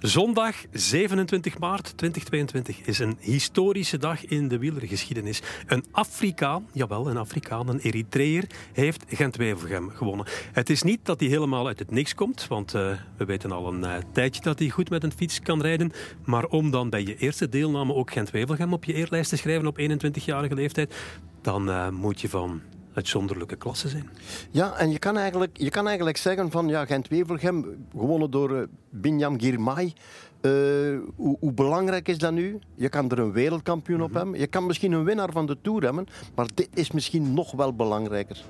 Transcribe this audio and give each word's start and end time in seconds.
Zondag 0.00 0.56
27 0.72 1.58
maart 1.58 1.96
2022 1.96 2.80
is 2.80 2.98
een 2.98 3.16
historische 3.20 3.98
dag 3.98 4.24
in 4.24 4.48
de 4.48 4.58
wielergeschiedenis. 4.58 5.42
Een 5.66 5.84
Afrikaan, 5.90 6.66
jawel, 6.72 7.10
een 7.10 7.16
Afrikaan, 7.16 7.68
een 7.68 7.78
Eritreër, 7.78 8.44
heeft 8.72 9.04
Gent-Wevelgem 9.08 9.90
gewonnen. 9.90 10.26
Het 10.52 10.70
is 10.70 10.82
niet 10.82 11.00
dat 11.02 11.20
hij 11.20 11.28
helemaal 11.28 11.66
uit 11.66 11.78
het 11.78 11.90
niks 11.90 12.14
komt, 12.14 12.46
want 12.48 12.74
uh, 12.74 12.92
we 13.16 13.24
weten 13.24 13.52
al 13.52 13.68
een 13.68 13.80
uh, 13.80 13.94
tijdje 14.12 14.42
dat 14.42 14.58
hij 14.58 14.68
goed 14.68 14.90
met 14.90 15.04
een 15.04 15.12
fiets 15.12 15.40
kan 15.40 15.62
rijden. 15.62 15.92
Maar 16.24 16.44
om 16.44 16.70
dan 16.70 16.90
bij 16.90 17.02
je 17.02 17.16
eerste 17.16 17.48
deelname 17.48 17.94
ook 17.94 18.12
Gent-Wevelgem 18.12 18.72
op 18.72 18.84
je 18.84 18.94
eerlijst 18.94 19.30
te 19.30 19.36
schrijven 19.36 19.66
op 19.66 19.78
21-jarige 19.78 20.54
leeftijd, 20.54 20.94
dan 21.42 21.68
uh, 21.68 21.88
moet 21.88 22.20
je 22.20 22.28
van 22.28 22.60
uitzonderlijke 23.00 23.56
klasse 23.56 23.88
zijn. 23.88 24.10
Ja, 24.50 24.76
en 24.76 24.90
je 24.90 24.98
kan 24.98 25.16
eigenlijk, 25.16 25.56
je 25.56 25.70
kan 25.70 25.86
eigenlijk 25.86 26.16
zeggen 26.16 26.50
van 26.50 26.68
ja, 26.68 26.84
Gent-Wevelgem, 26.84 27.86
gewonnen 27.92 28.30
door 28.30 28.50
uh, 28.50 28.62
Binyam 28.90 29.40
Girmay. 29.40 29.92
Uh, 30.42 30.98
hoe, 31.16 31.36
hoe, 31.40 31.52
belangrijk 31.52 32.08
is 32.08 32.18
dat 32.18 32.32
nu? 32.32 32.58
Je 32.74 32.88
kan 32.88 33.10
er 33.10 33.18
een 33.18 33.32
wereldkampioen 33.32 33.98
mm 33.98 34.04
-hmm. 34.04 34.14
op 34.14 34.22
hebben. 34.22 34.40
Je 34.40 34.46
kan 34.46 34.66
misschien 34.66 34.92
een 34.92 35.04
winnaar 35.04 35.32
van 35.32 35.46
de 35.46 35.56
Tour 35.62 35.82
hebben. 35.82 36.06
Maar 36.34 36.46
dit 36.54 36.68
is 36.74 36.90
misschien 36.90 37.34
nog 37.34 37.52
wel 37.52 37.74
belangrijker. 37.74 38.44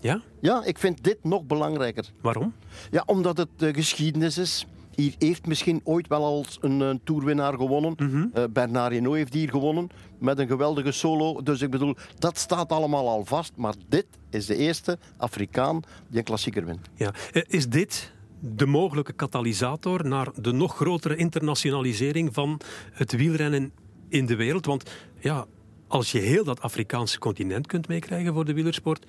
Ja? 0.00 0.22
Ja, 0.40 0.64
ik 0.64 0.78
vind 0.78 1.04
dit 1.04 1.18
nog 1.22 1.42
belangrijker. 1.42 2.10
Waarom? 2.20 2.54
Ja, 2.90 3.02
omdat 3.06 3.36
het 3.36 3.48
uh, 3.58 3.74
geschiedenis 3.74 4.38
is. 4.38 4.66
Hier 4.94 5.14
heeft 5.18 5.46
misschien 5.46 5.80
ooit 5.84 6.08
wel 6.08 6.24
als 6.24 6.58
een, 6.60 6.80
een 6.80 7.00
toerwinnaar 7.04 7.54
gewonnen. 7.54 7.94
Mm 7.96 8.10
-hmm. 8.10 8.30
uh, 8.34 8.44
Bernard 8.52 8.92
Hinault 8.92 9.16
heeft 9.16 9.34
hier 9.34 9.48
gewonnen 9.48 9.88
met 10.18 10.38
een 10.38 10.46
geweldige 10.46 10.92
solo. 10.92 11.42
Dus 11.42 11.60
ik 11.60 11.70
bedoel, 11.70 11.96
dat 12.18 12.38
staat 12.38 12.72
allemaal 12.72 13.08
al 13.08 13.24
vast. 13.24 13.52
Maar 13.56 13.74
dit 13.88 14.06
is 14.30 14.46
de 14.46 14.56
eerste 14.56 14.98
Afrikaan 15.16 15.82
die 16.08 16.18
een 16.18 16.24
klassieker 16.24 16.64
wint. 16.64 16.88
Ja. 16.94 17.14
Is 17.32 17.68
dit 17.68 18.12
de 18.40 18.66
mogelijke 18.66 19.12
katalysator 19.12 20.06
naar 20.06 20.28
de 20.40 20.52
nog 20.52 20.76
grotere 20.76 21.16
internationalisering 21.16 22.34
van 22.34 22.60
het 22.92 23.12
wielrennen 23.12 23.72
in 24.08 24.26
de 24.26 24.36
wereld? 24.36 24.66
Want 24.66 24.90
ja, 25.18 25.46
als 25.88 26.12
je 26.12 26.18
heel 26.18 26.44
dat 26.44 26.60
Afrikaanse 26.60 27.18
continent 27.18 27.66
kunt 27.66 27.88
meekrijgen 27.88 28.34
voor 28.34 28.44
de 28.44 28.54
wielersport, 28.54 29.06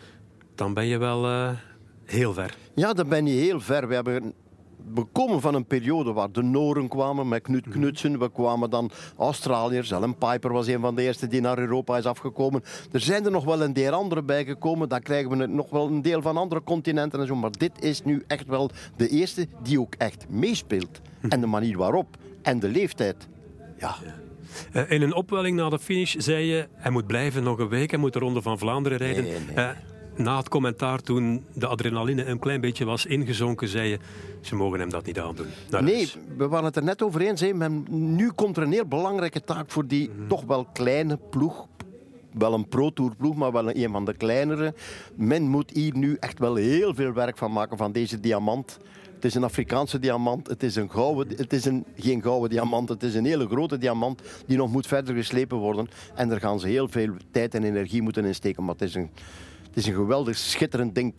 dan 0.56 0.74
ben 0.74 0.86
je 0.86 0.98
wel 0.98 1.30
uh, 1.30 1.50
heel 2.06 2.34
ver. 2.34 2.56
Ja, 2.76 2.94
dan 2.94 3.10
ben 3.10 3.26
je 3.26 3.34
heel 3.34 3.60
ver. 3.60 3.88
We 3.88 3.94
hebben 3.94 4.34
we 4.94 5.04
komen 5.12 5.42
van 5.42 5.56
een 5.56 5.66
periode 5.66 6.14
waar 6.14 6.32
de 6.32 6.42
Noren 6.42 6.88
kwamen 6.88 7.28
met 7.28 7.42
Knut 7.42 7.68
Knutsen. 7.70 8.20
We 8.20 8.32
kwamen 8.32 8.70
dan 8.70 8.92
Australiërs. 9.18 9.92
Ellen 9.92 10.16
Piper 10.16 10.54
was 10.54 10.68
een 10.68 10.80
van 10.80 10.96
de 10.96 11.02
eerste 11.02 11.28
die 11.28 11.42
naar 11.42 11.60
Europa 11.60 11.98
is 11.98 12.06
afgekomen. 12.06 12.64
Er 12.92 13.00
zijn 13.00 13.26
er 13.26 13.32
nog 13.32 13.44
wel 13.44 13.62
een 13.62 13.74
deel 13.74 13.92
andere 13.92 14.24
bijgekomen. 14.24 14.90
Dan 14.90 15.02
krijgen 15.02 15.38
we 15.38 15.46
nog 15.46 15.70
wel 15.70 15.88
een 15.88 16.02
deel 16.02 16.22
van 16.22 16.38
andere 16.38 16.64
continenten 16.64 17.20
en 17.20 17.28
zo. 17.28 17.36
Maar 17.36 17.52
dit 17.52 17.84
is 17.84 18.04
nu 18.04 18.24
echt 18.28 18.48
wel 18.48 18.70
de 18.98 19.10
eerste 19.10 19.48
die 19.64 19.80
ook 19.80 19.96
echt 19.98 20.26
meespeelt. 20.30 21.02
En 21.30 21.42
de 21.42 21.48
manier 21.48 21.78
waarop. 21.78 22.18
En 22.42 22.60
de 22.60 22.70
leeftijd. 22.70 23.28
Ja. 23.78 23.96
Uh, 24.74 24.92
in 24.92 25.02
een 25.02 25.14
opwelling 25.14 25.58
na 25.58 25.70
de 25.70 25.80
finish 25.80 26.16
zei 26.16 26.46
je... 26.46 26.68
hij 26.74 26.92
moet 26.92 27.08
blijven 27.08 27.44
nog 27.44 27.60
een 27.60 27.70
week. 27.70 27.92
Hij 27.92 28.00
moet 28.00 28.14
de 28.14 28.20
Ronde 28.20 28.42
van 28.42 28.58
Vlaanderen 28.58 28.98
rijden. 28.98 29.24
Nee, 29.24 29.40
nee. 29.56 29.74
Na 30.24 30.38
het 30.38 30.50
commentaar, 30.50 31.02
toen 31.02 31.46
de 31.54 31.68
adrenaline 31.68 32.26
een 32.26 32.40
klein 32.40 32.62
beetje 32.62 32.86
was 32.86 33.06
ingezonken, 33.06 33.68
zei 33.68 33.90
je, 33.90 34.00
ze 34.42 34.56
mogen 34.56 34.80
hem 34.80 34.90
dat 34.90 35.06
niet 35.06 35.20
aandoen. 35.20 35.48
Naar 35.70 35.84
nee, 35.84 35.96
huis. 35.96 36.18
we 36.38 36.48
waren 36.48 36.66
het 36.66 36.76
er 36.76 36.84
net 36.84 37.02
over 37.02 37.22
eens. 37.22 37.54
Men, 37.54 37.86
nu 37.90 38.32
komt 38.32 38.58
er 38.58 38.64
een 38.64 38.72
heel 38.72 38.86
belangrijke 38.86 39.44
taak 39.44 39.72
voor 39.72 39.88
die 39.88 40.10
mm 40.10 40.16
-hmm. 40.18 40.28
toch 40.28 40.44
wel 40.44 40.66
kleine 40.74 41.20
ploeg. 41.30 41.68
Wel 42.34 42.54
een 42.54 42.68
pro-tour 42.68 43.16
ploeg, 43.16 43.36
maar 43.36 43.52
wel 43.52 43.76
een 43.76 43.92
van 43.92 44.06
de 44.06 44.14
kleinere. 44.14 44.74
Men 45.16 45.44
moet 45.44 45.72
hier 45.72 45.98
nu 45.98 46.18
echt 46.20 46.40
wel 46.40 46.56
heel 46.56 46.96
veel 46.96 47.14
werk 47.14 47.38
van 47.38 47.52
maken 47.52 47.78
van 47.78 47.92
deze 47.92 48.20
diamant. 48.20 48.80
Het 49.14 49.26
is 49.26 49.36
een 49.36 49.44
Afrikaanse 49.44 50.00
diamant. 50.00 50.48
Het 50.48 50.64
is, 50.64 50.76
een 50.76 50.92
gouden, 50.92 51.38
het 51.38 51.54
is 51.54 51.66
een, 51.66 51.86
geen 51.96 52.22
gouden 52.22 52.50
diamant. 52.50 52.90
Het 52.90 53.04
is 53.04 53.16
een 53.16 53.26
hele 53.26 53.48
grote 53.48 53.78
diamant 53.78 54.22
die 54.46 54.58
nog 54.58 54.72
moet 54.72 54.88
verder 54.88 55.16
geslepen 55.16 55.58
worden. 55.58 55.88
En 56.16 56.30
daar 56.30 56.40
gaan 56.40 56.60
ze 56.60 56.68
heel 56.68 56.88
veel 56.88 57.14
tijd 57.32 57.56
en 57.56 57.64
energie 57.64 58.02
moeten 58.02 58.26
insteken. 58.26 58.64
Maar 58.64 58.74
het 58.74 58.84
is 58.84 58.96
een, 58.96 59.10
het 59.72 59.80
is 59.80 59.88
een 59.88 59.94
geweldig 59.94 60.38
schitterend 60.38 60.96
ding. 60.96 61.14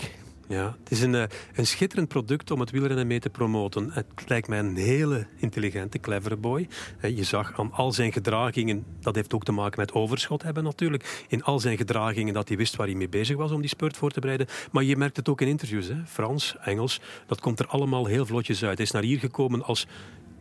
Ja, 0.48 0.76
het 0.82 0.90
is 0.90 1.00
een, 1.00 1.14
uh, 1.14 1.22
een 1.54 1.66
schitterend 1.66 2.08
product 2.08 2.50
om 2.50 2.60
het 2.60 2.70
wielrennen 2.70 3.06
mee 3.06 3.20
te 3.20 3.30
promoten. 3.30 3.90
Het 3.92 4.06
lijkt 4.26 4.48
mij 4.48 4.58
een 4.58 4.76
hele 4.76 5.26
intelligente, 5.36 5.98
clevere 5.98 6.36
boy. 6.36 6.68
Uh, 7.00 7.16
je 7.16 7.24
zag 7.24 7.58
aan 7.58 7.72
al 7.72 7.92
zijn 7.92 8.12
gedragingen, 8.12 8.84
dat 9.00 9.14
heeft 9.14 9.34
ook 9.34 9.44
te 9.44 9.52
maken 9.52 9.80
met 9.80 9.92
overschot 9.92 10.42
hebben 10.42 10.64
natuurlijk, 10.64 11.24
in 11.28 11.42
al 11.42 11.60
zijn 11.60 11.76
gedragingen 11.76 12.34
dat 12.34 12.48
hij 12.48 12.56
wist 12.56 12.76
waar 12.76 12.86
hij 12.86 12.96
mee 12.96 13.08
bezig 13.08 13.36
was 13.36 13.50
om 13.50 13.60
die 13.60 13.70
spurt 13.70 13.96
voor 13.96 14.10
te 14.10 14.20
bereiden. 14.20 14.46
Maar 14.72 14.82
je 14.82 14.96
merkt 14.96 15.16
het 15.16 15.28
ook 15.28 15.40
in 15.40 15.48
interviews, 15.48 15.88
hè? 15.88 15.96
Frans, 16.06 16.56
Engels, 16.64 17.00
dat 17.26 17.40
komt 17.40 17.58
er 17.58 17.66
allemaal 17.66 18.06
heel 18.06 18.26
vlotjes 18.26 18.64
uit. 18.64 18.76
Hij 18.76 18.86
is 18.86 18.92
naar 18.92 19.02
hier 19.02 19.18
gekomen 19.18 19.64
als 19.64 19.86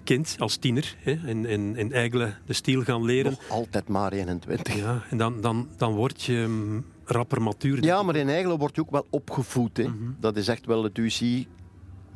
kind, 0.04 0.36
als 0.40 0.56
tiener, 0.56 0.96
hè, 1.00 1.12
in, 1.12 1.46
in, 1.46 1.76
in 1.76 1.90
de 2.46 2.54
stiel 2.54 2.84
gaan 2.84 3.04
leren. 3.06 3.32
Nog 3.32 3.50
altijd 3.50 3.88
maar 3.88 4.12
21. 4.12 4.76
Ja, 4.76 5.04
en 5.10 5.18
dan, 5.18 5.42
dan, 5.42 5.70
dan 5.78 5.94
word 5.94 6.24
je 6.24 6.48
rapper 7.06 7.42
matuur. 7.42 7.84
Ja, 7.84 8.04
maar 8.04 8.16
in 8.16 8.30
Eigle 8.30 8.58
word 8.58 8.76
je 8.76 8.82
ook 8.82 8.92
wel 8.92 9.08
opgevoed. 9.10 9.78
Hè. 9.78 9.84
Mm 9.84 9.98
-hmm. 9.98 10.16
Dat 10.20 10.36
is 10.36 10.48
echt 10.48 10.66
wel 10.66 10.84
het 10.84 10.98
UCI. 10.98 11.48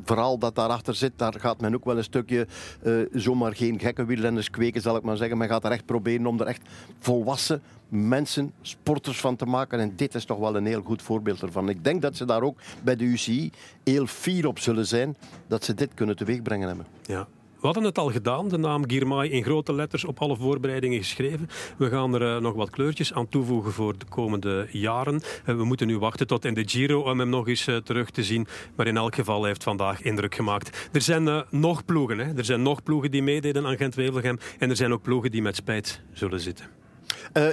Vooral 0.04 0.38
dat 0.38 0.54
daarachter 0.54 0.94
zit, 0.94 1.12
daar 1.16 1.34
gaat 1.38 1.60
men 1.60 1.74
ook 1.74 1.84
wel 1.84 1.96
een 1.96 2.04
stukje 2.04 2.46
uh, 2.82 3.06
zomaar 3.12 3.56
geen 3.56 3.80
gekke 3.80 4.04
wielrenners 4.04 4.50
kweken, 4.50 4.80
zal 4.80 4.96
ik 4.96 5.02
maar 5.02 5.16
zeggen. 5.16 5.38
Men 5.38 5.48
gaat 5.48 5.64
er 5.64 5.70
echt 5.70 5.86
proberen 5.86 6.26
om 6.26 6.40
er 6.40 6.46
echt 6.46 6.62
volwassen 6.98 7.62
mensen, 7.88 8.52
sporters 8.62 9.20
van 9.20 9.36
te 9.36 9.46
maken. 9.46 9.80
En 9.80 9.92
dit 9.96 10.14
is 10.14 10.24
toch 10.24 10.38
wel 10.38 10.56
een 10.56 10.66
heel 10.66 10.82
goed 10.82 11.02
voorbeeld 11.02 11.42
ervan. 11.42 11.68
Ik 11.68 11.84
denk 11.84 12.02
dat 12.02 12.16
ze 12.16 12.24
daar 12.24 12.42
ook 12.42 12.58
bij 12.82 12.96
de 12.96 13.04
UCI 13.04 13.50
heel 13.84 14.06
fier 14.06 14.46
op 14.46 14.58
zullen 14.58 14.86
zijn 14.86 15.16
dat 15.46 15.64
ze 15.64 15.74
dit 15.74 15.94
kunnen 15.94 16.16
teweegbrengen 16.16 16.68
hebben. 16.68 16.86
Ja, 17.02 17.28
we 17.60 17.66
hadden 17.66 17.84
het 17.84 17.98
al 17.98 18.10
gedaan, 18.10 18.48
de 18.48 18.58
naam 18.58 18.90
Girmay 18.90 19.28
in 19.28 19.42
grote 19.42 19.72
letters 19.72 20.04
op 20.04 20.20
alle 20.20 20.36
voorbereidingen 20.36 20.98
geschreven. 20.98 21.48
We 21.78 21.88
gaan 21.88 22.14
er 22.14 22.22
uh, 22.22 22.40
nog 22.40 22.54
wat 22.54 22.70
kleurtjes 22.70 23.12
aan 23.12 23.28
toevoegen 23.28 23.72
voor 23.72 23.98
de 23.98 24.04
komende 24.08 24.68
jaren. 24.70 25.14
Uh, 25.14 25.56
we 25.56 25.64
moeten 25.64 25.86
nu 25.86 25.98
wachten 25.98 26.26
tot 26.26 26.44
in 26.44 26.54
de 26.54 26.68
Giro 26.68 27.00
om 27.00 27.18
hem 27.18 27.28
nog 27.28 27.48
eens 27.48 27.66
uh, 27.66 27.76
terug 27.76 28.10
te 28.10 28.24
zien. 28.24 28.46
Maar 28.74 28.86
in 28.86 28.96
elk 28.96 29.14
geval 29.14 29.44
heeft 29.44 29.62
vandaag 29.62 30.02
indruk 30.02 30.34
gemaakt. 30.34 30.88
Er 30.92 31.00
zijn 31.00 31.44
nog 31.50 31.84
ploegen. 31.84 32.18
Hè? 32.18 32.36
Er 32.36 32.44
zijn 32.44 32.62
nog 32.62 32.82
ploegen 32.82 33.10
die 33.10 33.22
meededen 33.22 33.66
aan 33.66 33.76
Gent-Wevelgem. 33.76 34.38
En 34.58 34.70
er 34.70 34.76
zijn 34.76 34.92
ook 34.92 35.02
ploegen 35.02 35.30
die 35.30 35.42
met 35.42 35.56
spijt 35.56 36.00
zullen 36.12 36.40
zitten. 36.40 36.66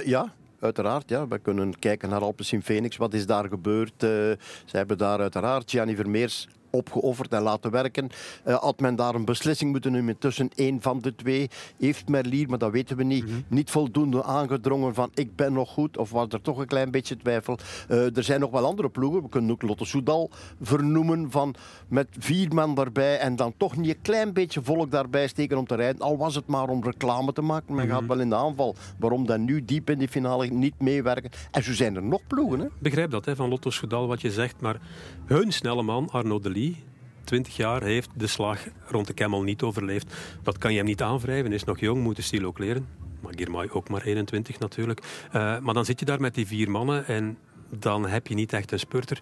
ja, 0.04 0.34
Uiteraard, 0.60 1.08
ja. 1.08 1.28
We 1.28 1.38
kunnen 1.38 1.78
kijken 1.78 2.08
naar 2.08 2.20
Alpecin 2.20 2.62
Phoenix. 2.62 2.96
Wat 2.96 3.14
is 3.14 3.26
daar 3.26 3.48
gebeurd? 3.48 3.92
Ze 3.98 4.36
hebben 4.64 4.98
daar 4.98 5.20
uiteraard 5.20 5.70
Gianni 5.70 5.96
Vermeers 5.96 6.48
opgeofferd 6.74 7.32
en 7.32 7.42
laten 7.42 7.70
werken. 7.70 8.08
Uh, 8.46 8.54
had 8.54 8.80
men 8.80 8.96
daar 8.96 9.14
een 9.14 9.24
beslissing 9.24 9.70
moeten 9.70 9.92
nemen 9.92 10.18
tussen 10.18 10.50
één 10.54 10.82
van 10.82 11.00
de 11.00 11.14
twee? 11.14 11.50
Heeft 11.78 12.08
Merlier, 12.08 12.48
maar 12.48 12.58
dat 12.58 12.70
weten 12.70 12.96
we 12.96 13.02
niet, 13.02 13.24
mm 13.24 13.30
-hmm. 13.30 13.44
niet 13.48 13.70
voldoende 13.70 14.22
aangedrongen 14.22 14.94
van 14.94 15.10
ik 15.14 15.36
ben 15.36 15.52
nog 15.52 15.70
goed? 15.70 15.96
Of 15.96 16.10
was 16.10 16.26
er 16.30 16.40
toch 16.40 16.58
een 16.58 16.66
klein 16.66 16.90
beetje 16.90 17.16
twijfel? 17.16 17.58
Uh, 17.88 18.16
er 18.16 18.22
zijn 18.22 18.40
nog 18.40 18.50
wel 18.50 18.64
andere 18.64 18.88
ploegen. 18.88 19.22
We 19.22 19.28
kunnen 19.28 19.50
ook 19.50 19.62
Lotto 19.62 19.84
Soudal 19.84 20.30
vernoemen 20.60 21.30
van 21.30 21.54
met 21.88 22.08
vier 22.18 22.54
man 22.54 22.74
daarbij 22.74 23.18
en 23.18 23.36
dan 23.36 23.54
toch 23.56 23.76
niet 23.76 23.90
een 23.90 24.02
klein 24.02 24.32
beetje 24.32 24.62
volk 24.62 24.90
daarbij 24.90 25.26
steken 25.28 25.58
om 25.58 25.66
te 25.66 25.74
rijden. 25.74 26.00
Al 26.00 26.16
was 26.16 26.34
het 26.34 26.46
maar 26.46 26.68
om 26.68 26.84
reclame 26.84 27.32
te 27.32 27.42
maken. 27.42 27.74
Men 27.74 27.84
mm 27.84 27.90
-hmm. 27.90 27.98
gaat 27.98 28.08
wel 28.08 28.20
in 28.20 28.28
de 28.28 28.36
aanval. 28.36 28.74
Waarom 28.98 29.26
dan 29.26 29.44
nu 29.44 29.64
diep 29.64 29.90
in 29.90 29.98
die 29.98 30.08
finale 30.08 30.46
niet 30.46 30.80
meewerken? 30.80 31.30
En 31.50 31.62
zo 31.62 31.72
zijn 31.72 31.96
er 31.96 32.02
nog 32.02 32.20
ploegen. 32.26 32.60
Hè? 32.60 32.66
Begrijp 32.78 33.10
dat 33.10 33.24
hè, 33.24 33.36
van 33.36 33.48
Lotto 33.48 33.70
Soudal 33.70 34.06
wat 34.06 34.20
je 34.20 34.30
zegt, 34.30 34.60
maar 34.60 34.80
hun 35.24 35.52
snelle 35.52 35.82
man 35.82 36.08
Arnaud 36.10 36.42
Delis 36.64 36.92
20 37.24 37.56
jaar 37.56 37.82
heeft 37.82 38.08
de 38.14 38.26
slag 38.26 38.58
rond 38.86 39.06
de 39.06 39.12
Kemmel 39.12 39.42
niet 39.42 39.62
overleefd. 39.62 40.14
Dat 40.42 40.58
kan 40.58 40.70
je 40.70 40.76
hem 40.76 40.86
niet 40.86 41.02
aanwrijven. 41.02 41.46
Hij 41.46 41.54
is 41.54 41.64
nog 41.64 41.80
jong, 41.80 42.02
moet 42.02 42.16
de 42.16 42.22
stil 42.22 42.44
ook 42.44 42.58
leren. 42.58 42.86
Maar 43.20 43.32
Girmay 43.36 43.68
ook 43.72 43.88
maar 43.88 44.02
21 44.02 44.58
natuurlijk. 44.58 45.00
Uh, 45.26 45.58
maar 45.58 45.74
dan 45.74 45.84
zit 45.84 45.98
je 46.00 46.04
daar 46.04 46.20
met 46.20 46.34
die 46.34 46.46
vier 46.46 46.70
mannen 46.70 47.06
en 47.06 47.38
dan 47.78 48.06
heb 48.06 48.26
je 48.26 48.34
niet 48.34 48.52
echt 48.52 48.72
een 48.72 48.78
spurter. 48.78 49.20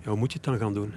Ja, 0.00 0.08
hoe 0.08 0.18
moet 0.18 0.32
je 0.32 0.38
het 0.38 0.46
dan 0.46 0.58
gaan 0.58 0.74
doen? 0.74 0.92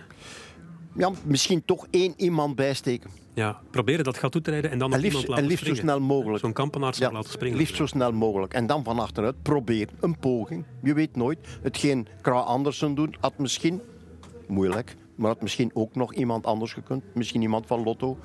Ja, 0.95 1.11
misschien 1.23 1.65
toch 1.65 1.87
één 1.89 2.13
iemand 2.17 2.55
bijsteken. 2.55 3.09
Ja, 3.33 3.61
proberen 3.71 4.03
dat 4.03 4.17
gat 4.17 4.31
toe 4.31 4.41
te 4.41 4.51
rijden 4.51 4.71
en 4.71 4.77
dan 4.77 4.89
nog 4.89 4.97
en 4.97 5.03
liefst, 5.03 5.19
iemand 5.21 5.27
laten 5.39 5.43
En 5.43 5.49
liefst 5.49 5.65
springen. 5.65 5.91
zo 5.91 5.97
snel 5.97 6.07
mogelijk. 6.07 6.39
Zo'n 6.43 6.53
kampenaars 6.53 6.97
ja, 6.97 7.11
laten 7.11 7.31
springen. 7.31 7.57
Liefst 7.57 7.75
zo 7.75 7.85
snel 7.85 8.11
mogelijk. 8.11 8.53
En 8.53 8.67
dan 8.67 8.83
van 8.83 8.99
achteruit 8.99 9.41
probeer 9.41 9.89
een 9.99 10.19
poging. 10.19 10.65
Je 10.83 10.93
weet 10.93 11.15
nooit. 11.15 11.39
Hetgeen 11.61 12.07
Kra 12.21 12.39
Andersen 12.39 12.95
doet, 12.95 13.17
had 13.19 13.37
misschien 13.37 13.81
moeilijk. 14.47 14.95
Maar 15.15 15.27
had 15.27 15.41
misschien 15.41 15.71
ook 15.73 15.95
nog 15.95 16.13
iemand 16.13 16.45
anders 16.45 16.73
gekund. 16.73 17.03
Misschien 17.13 17.41
iemand 17.41 17.65
van 17.67 17.83
Lotto. 17.83 18.17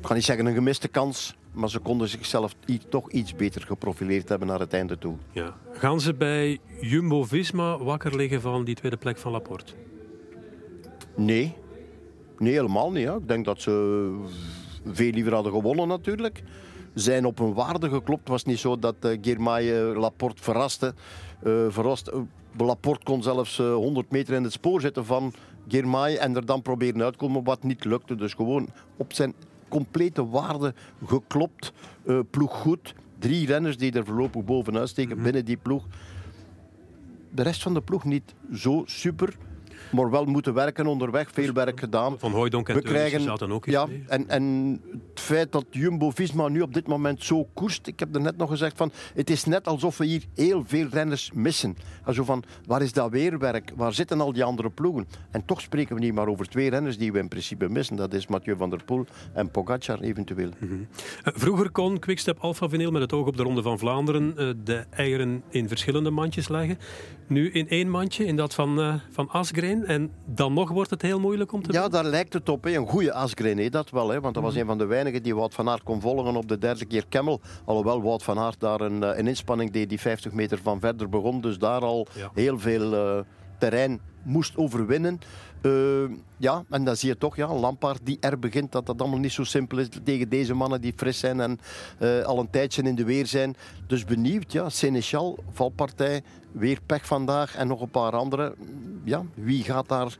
Ik 0.00 0.06
ga 0.06 0.14
niet 0.14 0.24
zeggen 0.24 0.46
een 0.46 0.54
gemiste 0.54 0.88
kans. 0.88 1.36
Maar 1.52 1.70
ze 1.70 1.78
konden 1.78 2.08
zichzelf 2.08 2.54
toch 2.88 3.10
iets 3.10 3.34
beter 3.34 3.62
geprofileerd 3.62 4.28
hebben 4.28 4.48
naar 4.48 4.60
het 4.60 4.72
einde 4.72 4.98
toe. 4.98 5.16
Ja. 5.32 5.56
Gaan 5.72 6.00
ze 6.00 6.14
bij 6.14 6.58
Jumbo-Visma 6.80 7.78
wakker 7.78 8.16
liggen 8.16 8.40
van 8.40 8.64
die 8.64 8.74
tweede 8.74 8.96
plek 8.96 9.18
van 9.18 9.32
Laporte? 9.32 9.72
Nee. 11.16 11.54
Nee, 12.38 12.52
helemaal 12.52 12.92
niet. 12.92 13.06
Hè. 13.06 13.16
Ik 13.16 13.28
denk 13.28 13.44
dat 13.44 13.60
ze 13.60 14.14
veel 14.86 15.10
liever 15.10 15.34
hadden 15.34 15.52
gewonnen 15.52 15.88
natuurlijk. 15.88 16.42
Zijn 16.94 17.24
op 17.24 17.38
hun 17.38 17.54
waarde 17.54 17.88
geklopt. 17.88 18.20
Het 18.20 18.28
was 18.28 18.44
niet 18.44 18.58
zo 18.58 18.78
dat 18.78 18.94
uh, 19.04 19.18
Girmay 19.20 19.90
uh, 19.90 19.98
Laporte 19.98 20.42
verraste. 20.42 20.94
Uh, 21.42 21.66
verrast, 21.68 22.10
Laporte 22.56 23.04
kon 23.04 23.22
zelfs 23.22 23.56
100 23.58 24.10
meter 24.10 24.34
in 24.34 24.42
het 24.42 24.52
spoor 24.52 24.80
zitten 24.80 25.04
van 25.04 25.32
Girmay 25.68 26.16
en 26.16 26.36
er 26.36 26.46
dan 26.46 26.62
proberen 26.62 27.02
uitkomen 27.02 27.44
wat 27.44 27.62
niet 27.62 27.84
lukte. 27.84 28.14
Dus 28.14 28.34
gewoon 28.34 28.68
op 28.96 29.12
zijn 29.12 29.34
complete 29.68 30.28
waarde 30.28 30.74
geklopt. 31.04 31.72
Uh, 32.04 32.20
ploeg 32.30 32.54
goed. 32.54 32.94
Drie 33.18 33.46
renners 33.46 33.76
die 33.76 33.92
er 33.92 34.04
voorlopig 34.04 34.44
bovenuit 34.44 34.88
steken 34.88 35.14
mhm. 35.14 35.22
binnen 35.22 35.44
die 35.44 35.56
ploeg. 35.56 35.86
De 37.30 37.42
rest 37.42 37.62
van 37.62 37.74
de 37.74 37.80
ploeg 37.80 38.04
niet 38.04 38.34
zo 38.54 38.82
super 38.86 39.36
maar 39.90 40.10
wel 40.10 40.24
moeten 40.24 40.54
werken 40.54 40.86
onderweg, 40.86 41.28
veel 41.32 41.52
werk 41.52 41.80
gedaan. 41.80 42.18
Van 42.18 42.32
Hooydonk 42.32 42.68
en 42.68 42.74
We 42.74 42.82
krijgen, 42.82 43.20
zaten 43.20 43.52
ook 43.52 43.66
ja, 43.66 43.86
en, 44.06 44.28
en 44.28 44.44
het 44.92 45.20
feit 45.20 45.52
dat 45.52 45.66
Jumbo-Visma 45.70 46.48
nu 46.48 46.60
op 46.60 46.74
dit 46.74 46.86
moment 46.86 47.24
zo 47.24 47.48
koerst, 47.54 47.86
ik 47.86 47.98
heb 47.98 48.14
er 48.14 48.20
net 48.20 48.36
nog 48.36 48.50
gezegd 48.50 48.76
van, 48.76 48.92
het 49.14 49.30
is 49.30 49.44
net 49.44 49.66
alsof 49.66 49.98
we 49.98 50.04
hier 50.04 50.24
heel 50.34 50.64
veel 50.66 50.86
renners 50.90 51.30
missen. 51.34 51.76
Also 52.02 52.24
van, 52.24 52.42
waar 52.66 52.82
is 52.82 52.92
dat 52.92 53.10
weerwerk? 53.10 53.72
Waar 53.76 53.92
zitten 53.92 54.20
al 54.20 54.32
die 54.32 54.44
andere 54.44 54.70
ploegen? 54.70 55.06
En 55.30 55.44
toch 55.44 55.60
spreken 55.60 55.94
we 55.94 56.00
niet 56.00 56.14
maar 56.14 56.28
over 56.28 56.48
twee 56.48 56.70
renners 56.70 56.98
die 56.98 57.12
we 57.12 57.18
in 57.18 57.28
principe 57.28 57.68
missen. 57.68 57.96
Dat 57.96 58.14
is 58.14 58.26
Mathieu 58.26 58.56
van 58.56 58.70
der 58.70 58.84
Poel 58.84 59.06
en 59.32 59.50
Pogacar 59.50 60.00
eventueel. 60.00 60.50
Mhm. 60.58 60.74
Eh, 61.22 61.32
vroeger 61.36 61.70
kon 61.70 61.98
Quickstep 61.98 62.38
Alpha 62.38 62.68
Vinyl 62.68 62.90
met 62.90 63.02
het 63.02 63.12
oog 63.12 63.26
op 63.26 63.36
de 63.36 63.42
Ronde 63.42 63.62
van 63.62 63.78
Vlaanderen 63.78 64.34
uh, 64.38 64.50
de 64.64 64.84
eieren 64.90 65.42
in 65.50 65.68
verschillende 65.68 66.10
mandjes 66.10 66.48
leggen. 66.48 66.78
Nu 67.26 67.50
in 67.50 67.68
één 67.68 67.90
mandje, 67.90 68.24
in 68.24 68.36
dat 68.36 68.54
van, 68.54 68.80
uh, 68.80 68.94
van 69.10 69.30
Asgreen. 69.68 69.86
En 69.86 70.10
dan 70.24 70.52
nog 70.52 70.70
wordt 70.70 70.90
het 70.90 71.02
heel 71.02 71.20
moeilijk 71.20 71.52
om 71.52 71.62
te 71.62 71.72
Ja, 71.72 71.88
daar 71.88 72.04
lijkt 72.04 72.32
het 72.32 72.48
op. 72.48 72.64
Een 72.64 72.86
goede 72.86 73.12
Asgreen, 73.12 73.70
dat 73.70 73.90
wel. 73.90 74.08
Hè. 74.08 74.20
Want 74.20 74.34
dat 74.34 74.42
was 74.42 74.52
mhm. 74.52 74.60
een 74.60 74.66
van 74.66 74.78
de 74.78 74.84
weinigen 74.84 75.22
die 75.22 75.34
Wout 75.34 75.54
van 75.54 75.68
Aert 75.68 75.82
kon 75.82 76.00
volgen 76.00 76.36
op 76.36 76.48
de 76.48 76.58
derde 76.58 76.84
keer 76.84 77.04
Kemmel. 77.08 77.40
Alhoewel 77.64 78.02
Wout 78.02 78.22
van 78.22 78.38
Aert 78.38 78.60
daar 78.60 78.80
een, 78.80 79.18
een 79.18 79.26
inspanning 79.26 79.70
deed 79.70 79.88
die 79.88 80.00
50 80.00 80.32
meter 80.32 80.58
van 80.62 80.80
verder 80.80 81.08
begon. 81.08 81.40
Dus 81.40 81.58
daar 81.58 81.80
al 81.80 82.06
heel 82.34 82.58
veel 82.58 82.92
uh, 82.92 83.24
terrein 83.58 84.00
moest 84.22 84.56
overwinnen. 84.56 85.18
Uh, 85.62 86.10
ja, 86.36 86.64
en 86.70 86.84
dan 86.84 86.96
zie 86.96 87.08
je 87.08 87.18
toch, 87.18 87.36
ja, 87.36 87.54
Lampaard 87.54 88.00
die 88.02 88.16
er 88.20 88.38
begint, 88.38 88.72
dat 88.72 88.86
dat 88.86 89.00
allemaal 89.00 89.18
niet 89.18 89.32
zo 89.32 89.44
simpel 89.44 89.78
is 89.78 89.88
tegen 90.04 90.28
deze 90.28 90.54
mannen 90.54 90.80
die 90.80 90.92
fris 90.96 91.18
zijn 91.18 91.40
en 91.40 91.60
uh, 92.00 92.22
al 92.22 92.38
een 92.38 92.50
tijdje 92.50 92.82
in 92.82 92.94
de 92.94 93.04
weer 93.04 93.26
zijn. 93.26 93.56
Dus 93.86 94.04
benieuwd, 94.04 94.52
ja, 94.52 94.68
Seneschal, 94.68 95.38
valpartij, 95.52 96.22
weer 96.52 96.78
pech 96.86 97.06
vandaag 97.06 97.56
en 97.56 97.66
nog 97.66 97.80
een 97.80 97.90
paar 97.90 98.12
andere. 98.12 98.54
Ja, 99.04 99.22
wie 99.34 99.64
gaat 99.64 99.88
daar 99.88 100.16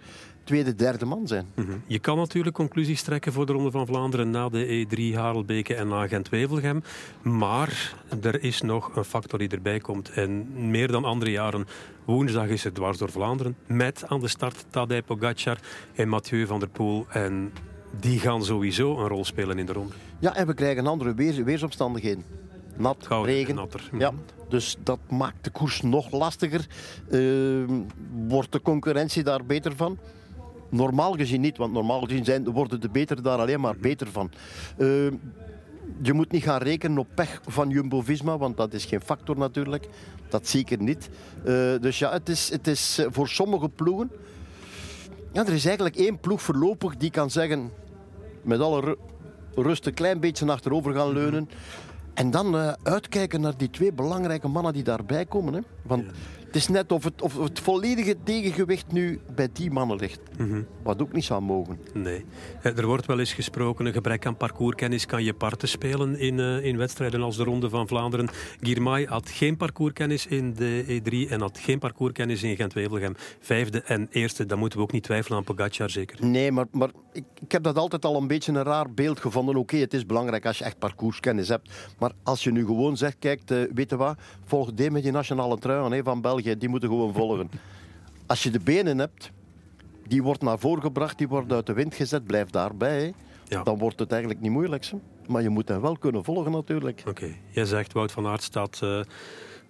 tweede, 0.48 0.74
derde 0.74 1.04
man 1.04 1.26
zijn. 1.26 1.46
Mhm. 1.54 1.72
Je 1.86 1.98
kan 1.98 2.16
natuurlijk 2.16 2.54
conclusies 2.54 3.02
trekken 3.02 3.32
voor 3.32 3.46
de 3.46 3.52
Ronde 3.52 3.70
van 3.70 3.86
Vlaanderen 3.86 4.30
na 4.30 4.48
de 4.48 4.86
E3 4.86 5.14
Harelbeke 5.14 5.74
en 5.74 5.88
na 5.88 6.06
Gent-Wevelgem. 6.06 6.82
Maar 7.22 7.94
er 8.22 8.42
is 8.42 8.60
nog 8.60 8.96
een 8.96 9.04
factor 9.04 9.38
die 9.38 9.48
erbij 9.48 9.78
komt. 9.78 10.10
En 10.10 10.46
meer 10.70 10.92
dan 10.92 11.04
andere 11.04 11.30
jaren, 11.30 11.66
woensdag 12.04 12.46
is 12.46 12.64
het 12.64 12.74
dwars 12.74 12.98
door 12.98 13.10
Vlaanderen. 13.10 13.56
Met 13.66 14.04
aan 14.06 14.20
de 14.20 14.28
start 14.28 14.64
Tadej 14.70 15.02
Pogacar 15.02 15.27
en 15.94 16.08
Mathieu 16.08 16.46
van 16.46 16.60
der 16.60 16.68
Poel. 16.68 17.06
En 17.08 17.52
die 18.00 18.18
gaan 18.18 18.44
sowieso 18.44 18.98
een 18.98 19.08
rol 19.08 19.24
spelen 19.24 19.58
in 19.58 19.66
de 19.66 19.72
ronde. 19.72 19.94
Ja, 20.18 20.34
en 20.34 20.46
we 20.46 20.54
krijgen 20.54 20.86
andere 20.86 21.14
weer, 21.14 21.44
weersomstandigheden. 21.44 22.24
Nat, 22.76 23.08
regen. 23.24 23.54
Natter. 23.54 23.90
Ja, 23.98 24.12
dus 24.48 24.76
dat 24.82 24.98
maakt 25.08 25.44
de 25.44 25.50
koers 25.50 25.82
nog 25.82 26.10
lastiger. 26.10 26.66
Uh, 27.10 27.64
wordt 28.28 28.52
de 28.52 28.62
concurrentie 28.62 29.22
daar 29.22 29.44
beter 29.44 29.76
van? 29.76 29.98
Normaal 30.70 31.12
gezien 31.12 31.40
niet, 31.40 31.56
want 31.56 31.72
normaal 31.72 32.00
gezien 32.00 32.24
zijn, 32.24 32.50
worden 32.50 32.80
de 32.80 32.88
beter 32.88 33.22
daar 33.22 33.38
alleen 33.38 33.60
maar 33.60 33.76
beter 33.76 34.06
van. 34.06 34.30
Uh, 34.78 34.86
je 36.02 36.12
moet 36.12 36.32
niet 36.32 36.42
gaan 36.42 36.62
rekenen 36.62 36.98
op 36.98 37.06
pech 37.14 37.40
van 37.46 37.68
Jumbo-Visma, 37.68 38.38
want 38.38 38.56
dat 38.56 38.72
is 38.72 38.84
geen 38.84 39.00
factor 39.00 39.38
natuurlijk. 39.38 39.88
Dat 40.28 40.48
zeker 40.48 40.82
niet. 40.82 41.08
Uh, 41.38 41.44
dus 41.80 41.98
ja, 41.98 42.12
het 42.12 42.28
is, 42.28 42.50
het 42.50 42.66
is 42.66 43.06
voor 43.10 43.28
sommige 43.28 43.68
ploegen... 43.68 44.10
Ja, 45.32 45.46
er 45.46 45.52
is 45.52 45.64
eigenlijk 45.64 45.96
één 45.96 46.20
ploeg 46.20 46.42
voorlopig 46.42 46.96
die 46.96 47.10
kan 47.10 47.30
zeggen... 47.30 47.70
Met 48.42 48.60
alle 48.60 48.96
rust 49.54 49.86
een 49.86 49.94
klein 49.94 50.20
beetje 50.20 50.50
achterover 50.50 50.94
gaan 50.94 51.12
leunen. 51.12 51.48
En 52.14 52.30
dan 52.30 52.54
uh, 52.54 52.72
uitkijken 52.82 53.40
naar 53.40 53.56
die 53.56 53.70
twee 53.70 53.92
belangrijke 53.92 54.48
mannen 54.48 54.72
die 54.72 54.82
daarbij 54.82 55.26
komen. 55.26 55.54
Hè. 55.54 55.60
Want 55.82 56.04
het 56.48 56.56
is 56.56 56.68
net 56.68 56.92
of 56.92 57.04
het, 57.04 57.22
of 57.22 57.38
het 57.38 57.60
volledige 57.60 58.16
tegengewicht 58.24 58.92
nu 58.92 59.20
bij 59.34 59.48
die 59.52 59.70
mannen 59.70 59.96
ligt. 59.96 60.20
Mhm. 60.38 60.62
Wat 60.82 61.02
ook 61.02 61.12
niet 61.12 61.24
zou 61.24 61.42
mogen. 61.42 61.78
Nee. 61.92 62.24
Er 62.62 62.86
wordt 62.86 63.06
wel 63.06 63.18
eens 63.18 63.32
gesproken, 63.32 63.86
een 63.86 63.92
gebrek 63.92 64.26
aan 64.26 64.36
parcourskennis 64.36 65.06
kan 65.06 65.24
je 65.24 65.34
parten 65.34 65.68
spelen 65.68 66.18
in, 66.18 66.38
uh, 66.38 66.64
in 66.64 66.76
wedstrijden 66.76 67.22
als 67.22 67.36
de 67.36 67.44
Ronde 67.44 67.68
van 67.68 67.88
Vlaanderen. 67.88 68.28
Girmay 68.60 69.04
had 69.04 69.28
geen 69.30 69.56
parcourskennis 69.56 70.26
in 70.26 70.54
de 70.54 70.84
E3 70.86 71.30
en 71.30 71.40
had 71.40 71.58
geen 71.58 71.78
parcourskennis 71.78 72.42
in 72.42 72.56
Gent-Wevelgem. 72.56 73.14
Vijfde 73.40 73.82
en 73.82 74.08
eerste, 74.10 74.46
dan 74.46 74.58
moeten 74.58 74.78
we 74.78 74.84
ook 74.84 74.92
niet 74.92 75.02
twijfelen 75.02 75.38
aan 75.38 75.44
Pogacar 75.44 75.90
zeker. 75.90 76.26
Nee, 76.26 76.52
maar, 76.52 76.66
maar 76.70 76.90
ik, 77.12 77.24
ik 77.40 77.52
heb 77.52 77.62
dat 77.62 77.76
altijd 77.76 78.04
al 78.04 78.16
een 78.16 78.26
beetje 78.26 78.52
een 78.52 78.62
raar 78.62 78.92
beeld 78.92 79.20
gevonden. 79.20 79.56
Oké, 79.56 79.76
het 79.76 79.94
is 79.94 80.06
belangrijk 80.06 80.46
als 80.46 80.58
je 80.58 80.64
echt 80.64 80.78
parcourskennis 80.78 81.48
hebt. 81.48 81.70
Maar 81.98 82.12
als 82.22 82.44
je 82.44 82.52
nu 82.52 82.64
gewoon 82.64 82.96
zegt, 82.96 83.16
kijk, 83.18 83.50
uh, 83.50 83.62
weet 83.74 83.90
je 83.90 83.96
wat, 83.96 84.18
volg 84.44 84.72
die 84.72 84.90
met 84.90 85.02
die 85.02 85.12
nationale 85.12 85.58
trui 85.58 86.02
van 86.02 86.20
België 86.20 86.37
die 86.42 86.68
moeten 86.68 86.88
gewoon 86.88 87.14
volgen. 87.14 87.50
Als 88.26 88.42
je 88.42 88.50
de 88.50 88.60
benen 88.60 88.98
hebt, 88.98 89.30
die 90.06 90.22
wordt 90.22 90.42
naar 90.42 90.58
voren 90.58 90.82
gebracht, 90.82 91.18
die 91.18 91.28
wordt 91.28 91.52
uit 91.52 91.66
de 91.66 91.72
wind 91.72 91.94
gezet, 91.94 92.26
blijf 92.26 92.50
daarbij. 92.50 93.14
Ja. 93.44 93.62
Dan 93.62 93.78
wordt 93.78 93.98
het 93.98 94.10
eigenlijk 94.10 94.40
niet 94.40 94.52
moeilijk. 94.52 94.90
Maar 95.26 95.42
je 95.42 95.48
moet 95.48 95.68
hem 95.68 95.80
wel 95.80 95.96
kunnen 95.96 96.24
volgen 96.24 96.52
natuurlijk. 96.52 97.02
Oké, 97.06 97.34
jij 97.50 97.64
zegt 97.64 97.92
Wout 97.92 98.12
van 98.12 98.26
Aert 98.26 98.42
staat 98.42 98.80
uh, 98.84 99.00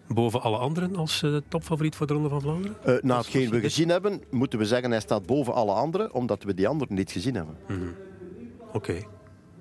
boven 0.09 0.43
alle 0.43 0.57
anderen 0.57 0.97
als 0.97 1.23
uh, 1.23 1.37
topfavoriet 1.49 1.97
voor 1.97 2.07
de 2.07 2.13
Ronde 2.13 2.29
van 2.29 2.41
Vlaanderen? 2.41 2.77
Uh, 2.87 2.97
na 3.03 3.17
hetgeen 3.17 3.51
we 3.51 3.61
gezien 3.61 3.89
hebben, 3.89 4.23
moeten 4.31 4.59
we 4.59 4.65
zeggen 4.65 4.91
hij 4.91 5.01
staat 5.01 5.27
boven 5.27 5.55
alle 5.55 5.73
anderen, 5.73 6.13
omdat 6.13 6.43
we 6.43 6.55
die 6.55 6.69
anderen 6.69 6.95
niet 6.95 7.11
gezien 7.11 7.35
hebben. 7.35 7.57
Mm 7.69 7.79
-hmm. 7.79 7.95
Oké, 8.73 9.03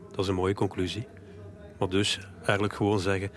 dat 0.10 0.20
is 0.20 0.28
een 0.28 0.36
mooie 0.36 0.54
conclusie. 0.54 1.08
Maar 1.80 1.90
dus 1.90 2.20
eigenlijk 2.44 2.74
gewoon 2.74 3.00
zeggen, 3.00 3.30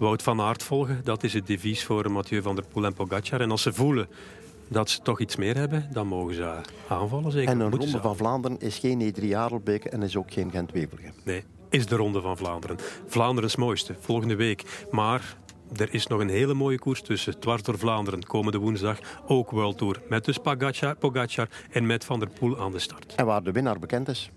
Wout 0.00 0.22
van 0.22 0.40
Aert 0.40 0.62
volgen. 0.62 1.00
Dat 1.04 1.22
is 1.22 1.32
het 1.32 1.46
devies 1.46 1.84
voor 1.84 2.10
Mathieu 2.10 2.42
van 2.42 2.54
der 2.54 2.64
Poel 2.64 2.84
en 2.84 2.94
Pogacar. 2.94 3.40
En 3.40 3.50
als 3.50 3.62
ze 3.62 3.72
voelen 3.72 4.08
dat 4.68 4.90
ze 4.90 5.02
toch 5.02 5.20
iets 5.20 5.36
meer 5.36 5.56
hebben, 5.56 5.88
dan 5.92 6.06
mogen 6.06 6.34
ze 6.34 6.54
aanvallen. 6.88 7.32
Zeker. 7.32 7.50
En 7.50 7.60
een 7.60 7.70
Ronde 7.70 8.00
van 8.00 8.16
Vlaanderen 8.16 8.58
is 8.60 8.78
geen 8.78 9.14
E3 9.14 9.34
Adelbeke 9.34 9.88
en 9.88 10.02
is 10.02 10.16
ook 10.16 10.32
geen 10.32 10.50
Gent-Wevelgem. 10.50 11.12
Nee, 11.24 11.44
is 11.68 11.86
de 11.86 11.96
Ronde 11.96 12.20
van 12.20 12.36
Vlaanderen. 12.36 12.76
Vlaanderens 13.06 13.56
mooiste, 13.56 13.94
volgende 13.98 14.34
week. 14.34 14.86
Maar 14.90 15.36
er 15.76 15.94
is 15.94 16.06
nog 16.06 16.20
een 16.20 16.28
hele 16.28 16.54
mooie 16.54 16.78
koers 16.78 17.02
tussen. 17.02 17.40
Dwars 17.40 17.62
door 17.62 17.78
Vlaanderen, 17.78 18.26
komende 18.26 18.58
woensdag. 18.58 18.98
Ook 19.26 19.50
World 19.50 19.78
Tour. 19.78 20.02
Met 20.08 20.24
dus 20.24 20.38
Pogacar, 20.38 20.96
Pogacar 20.96 21.48
en 21.70 21.86
met 21.86 22.04
Van 22.04 22.18
der 22.18 22.28
Poel 22.28 22.60
aan 22.60 22.72
de 22.72 22.78
start. 22.78 23.14
En 23.14 23.26
waar 23.26 23.42
de 23.42 23.52
winnaar 23.52 23.78
bekend 23.78 24.08
is? 24.08 24.30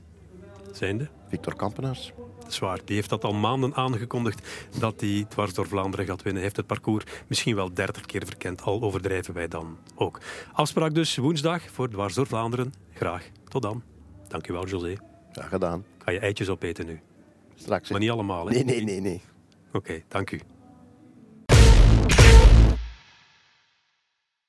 Zijnde? 0.72 1.10
Victor 1.30 1.56
Kampenaars. 1.56 2.14
Zwaar. 2.48 2.80
Die 2.86 2.96
heeft 2.96 3.10
dat 3.10 3.24
al 3.24 3.34
maanden 3.34 3.74
aangekondigd 3.76 4.48
dat 4.80 5.02
hij 5.02 5.26
dwars 5.30 5.54
door 5.54 5.68
Vlaanderen 5.68 6.06
gaat 6.06 6.22
winnen. 6.22 6.34
Hij 6.34 6.44
heeft 6.44 6.58
het 6.58 6.68
parcours 6.68 7.06
misschien 7.28 7.56
wel 7.56 7.74
30 7.74 8.06
keer 8.06 8.26
verkend. 8.26 8.62
Al 8.62 8.82
overdrijven 8.82 9.34
wij 9.34 9.48
dan 9.48 9.78
ook. 9.96 10.20
Afspraak 10.54 10.94
dus 10.94 11.18
woensdag 11.18 11.62
voor 11.72 11.90
dwars 11.90 12.14
door 12.14 12.28
Vlaanderen. 12.28 12.74
Graag. 12.94 13.30
Tot 13.48 13.62
dan. 13.62 13.84
Dankjewel, 14.28 14.68
José. 14.68 14.96
Graag 15.32 15.50
gedaan. 15.50 15.86
Ga 15.98 16.12
je 16.12 16.20
eitjes 16.20 16.50
opeten 16.50 16.86
nu? 16.86 17.00
Straks. 17.56 17.90
Maar 17.90 18.00
niet 18.00 18.10
allemaal, 18.10 18.48
hè? 18.48 18.54
Nee, 18.54 18.64
nee, 18.64 18.84
nee, 18.84 19.00
nee. 19.00 19.22
Oké, 19.74 20.04
dank 20.08 20.32
u. 20.32 20.40